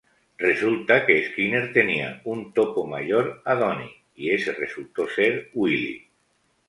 [0.39, 6.09] Resulta que Skinner tenía un topo mayor a Donny, y ese resultó ser Willie.